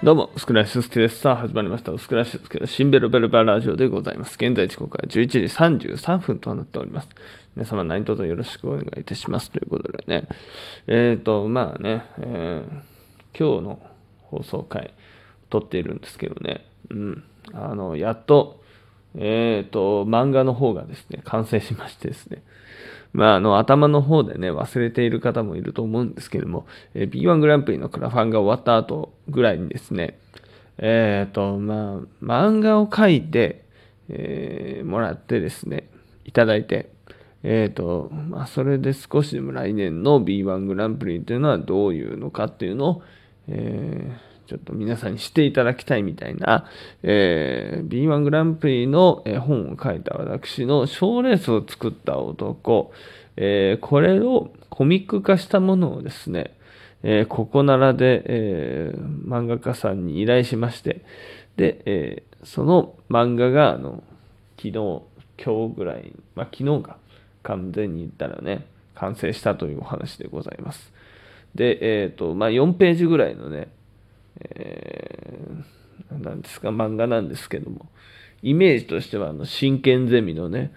[0.00, 1.18] どうも、スクラッシュスケです。
[1.18, 1.98] さあ、始まりました。
[1.98, 4.34] スクラッシュスケのシンベルベルバラジオでございます。
[4.34, 5.38] 現在時刻は11時
[5.96, 7.08] 33分となっております。
[7.56, 9.50] 皆様何卒よろしくお願いいたします。
[9.50, 10.28] ということでね、
[10.86, 13.80] えっ、ー、と、まあね、えー、今日の
[14.22, 14.94] 放送回、
[15.50, 18.62] 撮っているんですけどね、うん、あの、やっと、
[19.16, 22.42] えっ、ー、と、漫画の方がですね、完成しましてですね、
[23.12, 30.18] まあ、あの、頭の方でね、忘れている方もいると思うんですけども、えー、B1 グランプリのクラファンが終わった後ぐらいにですね、
[30.78, 33.64] えっ、ー、と、まあ、漫画を書いて、
[34.08, 35.88] えー、もらってですね、
[36.24, 36.90] いただいて、
[37.42, 43.02] えっ、ー、と、まあ、それで少しでも来年の B1 グランプリというのはどういうのかっていうのを、
[43.48, 46.64] えー、ちょっと皆さんにしていただきたいみたいな、
[47.02, 52.90] えー、B1 グランプリの本を書いた私の賞レースを作った男、
[53.36, 56.56] えー、これをコミック化したものをですね、
[57.02, 61.04] えー、ここならで、えー、漫画家さんに依頼しまして、
[61.58, 64.02] で、えー、その漫画が、あの、
[64.56, 64.72] 昨日、
[65.44, 66.96] 今日ぐらい、まあ昨日か、
[67.42, 70.90] 完全に言ったらね、完成したというお話でございます。
[71.54, 73.68] で、えっ、ー、と、まあ4ページぐらいのね、
[74.40, 77.88] えー、なんですか、漫画なんですけども、
[78.42, 80.72] イメージとしては、あの、真剣ゼミのね、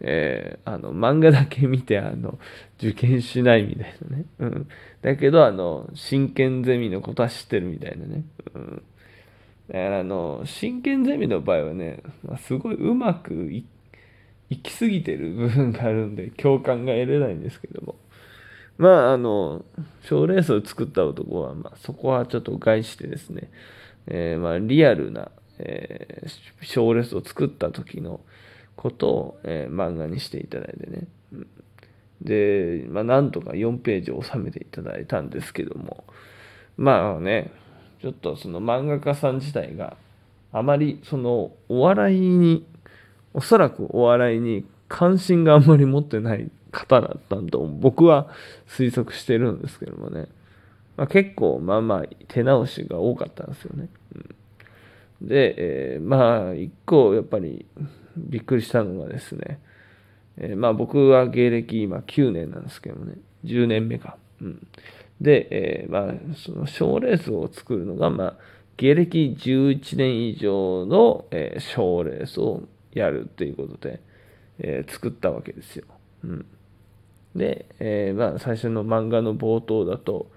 [0.00, 2.38] えー、あの、漫画だけ見て、あの、
[2.78, 4.24] 受験しないみたいなね。
[4.38, 4.68] うん。
[5.02, 8.24] だけど、あの、真剣ゼミのことは知ってるみたいなね。
[8.54, 8.82] うん。
[9.68, 13.66] だから、あの、真剣ゼミの場合はね、まあ、すごいうまくい
[14.48, 17.96] 行き過ぎてる部分があるんで、共感が得れないんですけども。
[18.80, 19.62] まあ、あの、
[20.04, 23.50] 賞レースを作った男は、まあ、そこはちょっと害してですね、
[24.06, 28.20] えー、まあ、リアルな、えー、賞レースを作った時の
[28.76, 31.06] ことを、えー、漫画にしていただいてね。
[31.34, 31.46] うん、
[32.22, 36.04] で、まあ、なんとか4ページを収めていただいたんですけども、
[36.78, 37.52] まあね、
[38.00, 39.98] ちょっとその漫画家さん自体が
[40.54, 42.66] あまりそのお笑いに、
[43.34, 48.28] おそらくお笑いに関心があんまり持ってない方だったんと僕は
[48.68, 50.26] 推測してるんですけどもね、
[50.96, 53.88] まあ、結構まあまあ手直しが多かったんですよね。
[55.20, 55.54] うん、で、
[55.94, 57.66] えー、まあ一個やっぱり
[58.16, 59.60] びっくりしたのがですね、
[60.36, 63.14] えー、まあ僕は芸歴今9年なんですけどもね、
[63.44, 64.16] 10年目か。
[64.42, 64.66] うん、
[65.20, 68.36] で、えー、まあその賞レースを作るのが、まあ
[68.76, 74.00] 芸歴11年以上の、えー、賞レースをやるっていうことで、
[74.60, 75.84] えー、作ったわけですよ。
[76.24, 76.46] うん
[77.34, 80.30] で、えー、まあ、最初の漫画の冒頭だと、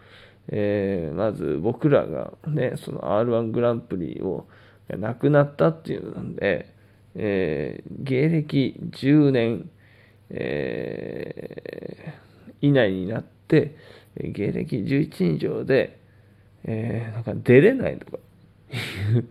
[0.50, 4.46] えー、まず僕らがね、その R1 グランプリを
[4.90, 6.74] 亡くなったっていうので、
[7.16, 9.70] えー、芸歴10年、
[10.30, 13.76] えー、以内になって、
[14.16, 15.98] 芸歴11以上で、
[16.66, 19.26] えー、なんか出れないとかいう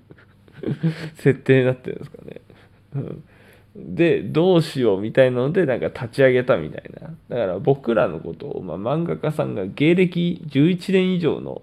[1.17, 2.41] 設定になってるんですかね。
[2.97, 3.25] うん
[3.75, 7.15] で、どうしようみたいなので、なんか立ち上げたみたいな。
[7.29, 11.63] だから僕らのことを、まあ、漫画家さんが芸歴11年以上の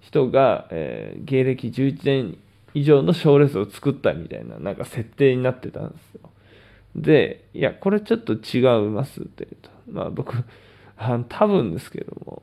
[0.00, 2.38] 人が、えー、芸歴11年
[2.74, 6.30] 以上の賞レースを作ったみたいな、なんか設定になってたんですよ。
[6.96, 9.70] で、いや、これちょっと違いますって言うと。
[9.90, 10.34] まあ僕、
[10.96, 12.42] あ多分ですけども、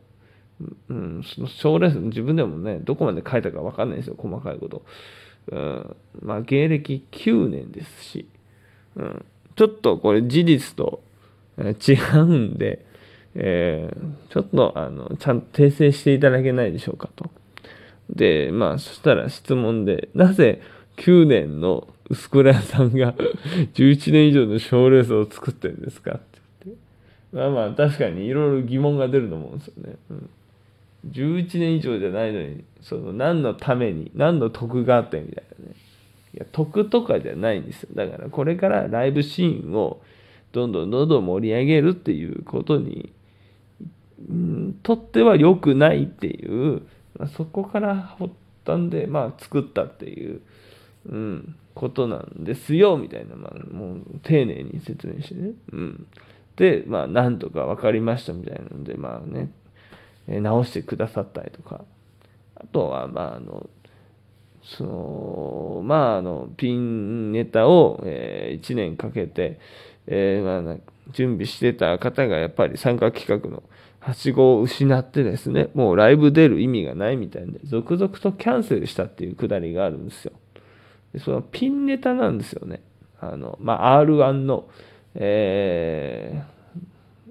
[0.89, 4.85] うん、その賞レース、自分でもね、どこまで書いたかわかんないですよ、細かいこと。
[5.51, 8.27] うん、まあ芸歴9年ですし、
[8.95, 9.25] うん、
[9.55, 11.01] ちょっとこれ事実と
[11.57, 12.85] 違うんで、
[13.35, 17.29] えー、ちょっとあのちゃんと訂正していただけないでしょうかと。
[18.09, 20.61] で、まあ、そしたら質問で、なぜ
[20.97, 23.13] 9年の薄倉屋さんが
[23.73, 26.81] 11年以上の賞レースを作ってるんですかって言って。
[27.33, 29.95] まあまあ、確かにいろいろ疑問が出ると思うんですよね。
[30.11, 30.29] うん、
[31.11, 35.54] 11年以上じゃないのに、その何のために、何の得があってみたいな。
[36.35, 37.89] いや得とかじゃないんですよ。
[37.95, 40.01] だからこれからライブシーンを
[40.51, 43.13] どんどんどんどん盛り上げるっていうことに、
[44.29, 46.81] うん、とっては良くないっていう、
[47.17, 48.31] まあ、そこから発
[48.65, 50.41] 端で、まあ、作ったっていう、
[51.07, 55.51] うん、ことなんですよみたいな、まあ、もう丁寧に説明してね。
[55.71, 56.07] うん、
[56.55, 59.51] で、まあ、なんとか分かりましたみたいなので、まあね、
[60.27, 61.83] 直してくださったりとか、
[62.55, 63.69] あとは、まあ、あの、
[64.65, 69.59] そのまああのピンネタを、え、1年かけて、
[70.07, 70.77] え、まあ、
[71.11, 73.63] 準備してた方がやっぱり参加企画の
[73.99, 80.33] はしごを失ってですねもうライブ出る意味がないみたいで続々とキャンセルしたっていうくだりがあるんですよ。
[81.13, 82.81] でそのピンネタなんですよね。
[83.19, 84.67] あの、まあ、R1 の、
[85.15, 86.43] え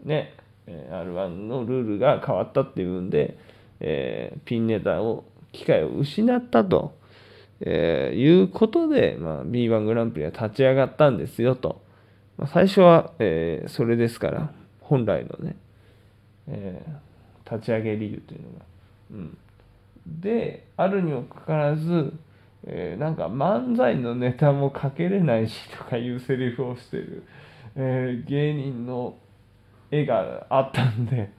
[0.05, 0.35] ー、ね
[0.67, 3.37] R1 のルールが変わったっていうんで、
[3.81, 6.97] えー、ピンネタを機会を失ったと、
[7.61, 11.83] えー、いうことで、まあ、B1 グランプリは立ち上がったんですよと。
[12.37, 15.57] まあ、最初は、えー、それですから、本来のね、
[16.49, 18.65] えー、立ち上げ理由というのが。
[19.13, 19.39] うん、
[20.07, 22.13] で、あるにもかかわらず、
[22.67, 27.25] えー、なんか漫才のネタもかけれないしとかいうセリフをしてる、
[27.77, 29.17] えー、芸人の
[29.91, 31.31] 絵があったんで、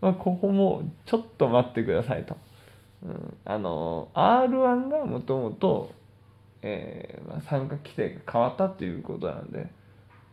[0.00, 2.36] まあ、ここもちょっと待ってくださいと。
[3.04, 5.92] うん、あの R1 がもともと
[6.62, 9.68] 参加規定が変わったっていうことなんで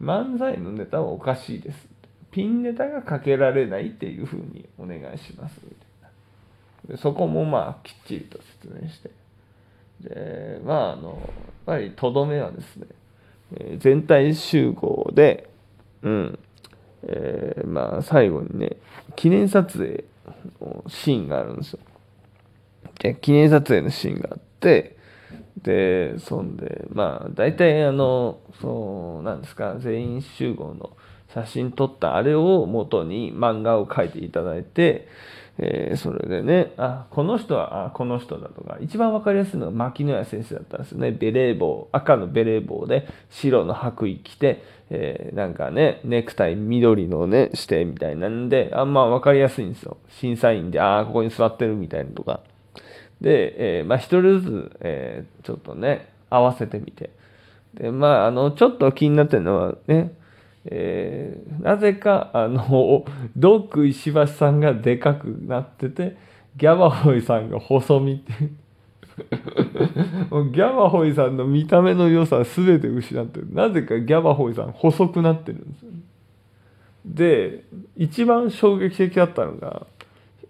[0.01, 1.87] 漫才のネタはおかしいです。
[2.31, 5.61] ピンネタがかけられないっていうふうにお願いします。
[5.63, 6.11] みたい
[6.89, 9.11] なでそこもまあきっちりと説明して。
[10.01, 11.19] でまああのやっ
[11.65, 12.87] ぱりとどめはですね、
[13.57, 15.49] え、全体集合で
[16.01, 16.39] うん。
[17.07, 18.77] えー、まあ最後にね
[19.15, 20.03] 記念撮影
[20.59, 21.79] のシーンがあるんですよ。
[23.05, 24.97] で記念撮影のシーンがあって
[25.61, 30.95] でそんでまあ大体あのそうなんですか全員集合の
[31.33, 35.07] 写真撮ったあれを元に漫画を描いていただいて
[35.57, 41.11] えー、それでね、あ、この人は、あ、この人だとか、一番わかりやすいのは牧野谷先生だったんですよね。
[41.11, 49.97] ベレー帽、赤のベレー帽で、白の白衣着て、えー、なんかね、ネクタイ緑のね、してみたいなんで、あんまわかりやすいんですよ。
[50.09, 52.41] 審査員で、ああ、ここに座ってるみたいなとか。
[53.21, 57.09] で、えー、まあ一人ずつ、えー、ちょっとね、合わせてみて。
[57.73, 60.13] で、まあ、あの、ちょっと気になってるのはね、
[60.67, 63.05] えー、なぜかあの
[63.37, 66.17] ドッグ石橋さんがでかくなってて
[66.57, 73.53] ギャバホイさんが細身ってギャバホイさんの見た目の良さ全て失ってる。
[73.53, 75.91] なぜかギャバホイさん細くなってるんですよ
[77.05, 77.63] で
[77.95, 79.85] 一番衝撃的だったのが、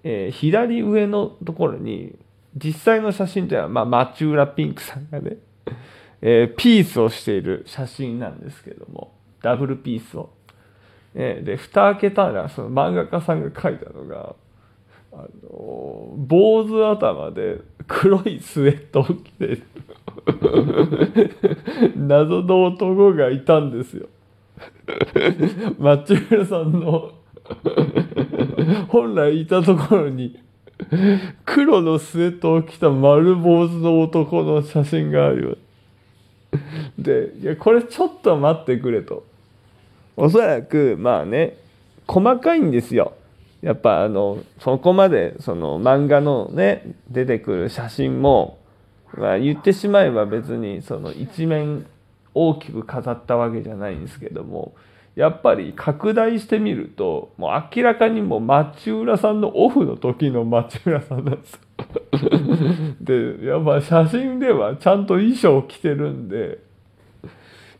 [0.07, 2.15] えー、左上のところに
[2.55, 5.37] 実際の写真というのは、まあ、町浦ピンクさんがね、
[6.21, 10.29] えー、ピースをしている写真なんですけどもダブルピースを。
[11.17, 14.35] えで蓋開けたらその漫画家さんが書いたのが
[15.13, 19.59] あの坊主頭で黒いスウェットを着て
[21.95, 24.07] 謎の男がいたんですよ。
[25.79, 27.13] 町浦さんの
[28.89, 30.39] 本来いたところに
[31.45, 35.57] 黒のスウェットを着た丸坊主の男の写真があるよ。
[36.97, 39.25] でいやこれちょっと待ってくれと。
[40.17, 41.57] おそらくまあね
[42.07, 43.13] 細かいんですよ。
[43.61, 48.59] やっぱあのそこまでその漫画のね出てくる写真も、
[49.17, 51.85] まあ、言ってしまえば別にその一面
[52.33, 54.75] 大きく飾ったわけじゃないんですけども
[55.15, 61.59] やっぱり拡大してみるともう明らかにもう町浦さんのオフの時の町浦さんなんですよ。
[63.01, 66.59] でやっぱ写真ではちゃんと衣装着てるんで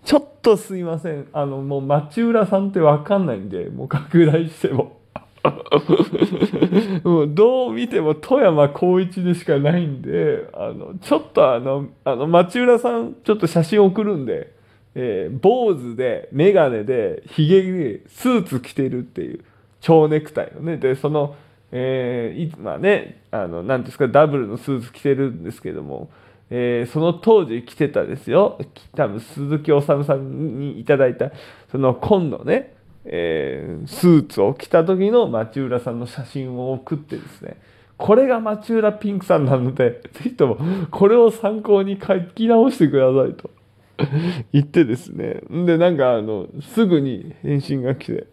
[0.06, 1.28] ちょっとすいません。
[1.34, 5.00] あの、もう町浦さんってわかんないんで、もう拡大しても。
[7.04, 14.54] もうどう見ても富山光一でしかないんで、あの、ちょっとあの、あの、町浦さん、ちょっと写真送るんで、
[14.96, 19.44] えー、坊主で、メガネで、ヒゲで、スーツ着てるっていう、
[19.82, 20.78] 蝶ネクタイのね。
[20.78, 21.36] で、その、
[21.72, 26.10] えー、いまあね、あの、なんですか、ダブルのスーツ着てるんですけども、
[26.50, 28.60] えー、その当時着てたですよ。
[28.96, 31.32] 多分鈴木治さんにいただいた
[31.72, 37.58] その紺のね、えー、スーツを着た時の町浦さんの写真を送ってですね。
[37.98, 40.58] これが町浦ピンクさんなのでぜひとも
[40.92, 43.50] これを参考に書き直してくださいと。
[44.52, 48.28] 言ってですねでなんかあのすぐに返信が来て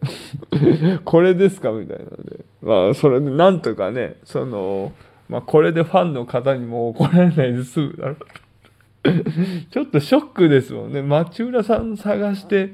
[1.05, 4.91] これですかみたいなのでまあそれでなんとかねその
[5.29, 8.17] まあ、これでファンの方にも怒られないで済むだろう。
[9.71, 11.01] ちょっとショックですもんね。
[11.01, 12.71] 町浦さん探して、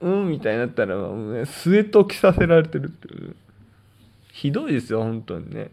[0.00, 3.36] うんみたいになったら、ね、スウェット着させられてるっていう。
[4.32, 5.70] ひどいですよ、本当にね。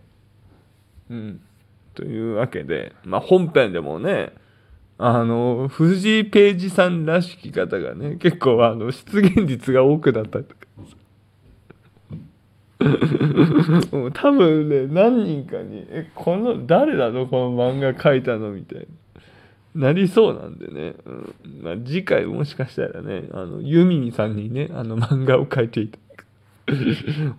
[1.10, 1.42] うん。
[1.94, 4.34] というわけで、まあ、本編でもね、
[4.98, 10.66] あの、藤井ページさんらしき方がね、結構あの、出現率が多くなったとか。
[14.14, 17.26] 多分ね何人かに「えこの誰なの？
[17.26, 18.88] この漫画描いたの?」みたい
[19.76, 19.88] な。
[19.88, 21.34] なりそうなんでね、うん。
[21.62, 25.98] まあ、次回もしかしたらねあのユミミさんにねあの漫画を描いていた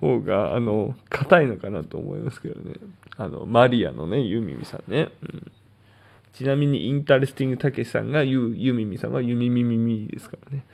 [0.00, 2.74] 方があの硬いのかなと思いますけどね。
[3.16, 5.52] あのマリアのねユミミさんね、うん、
[6.36, 10.64] ちなみにインタレスティングたけしさんがユユミミさんはユミミミミですからね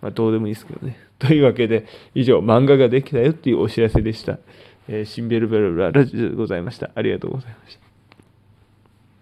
[0.00, 0.98] まあ、どうでもいいですけどね。
[1.18, 4.38] というわけで、以上、漫画ができたよっていうお知らせでした。
[4.88, 6.90] えー、シンベルベルララジオでございました。
[6.94, 7.85] ありがとうございました。